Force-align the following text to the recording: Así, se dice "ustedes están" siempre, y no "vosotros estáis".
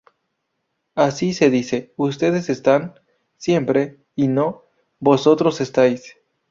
Así, 0.95 1.31
se 1.31 1.51
dice 1.51 1.93
"ustedes 1.95 2.49
están" 2.49 2.99
siempre, 3.37 3.99
y 4.15 4.29
no 4.29 4.63
"vosotros 4.99 5.61
estáis". 5.61 6.17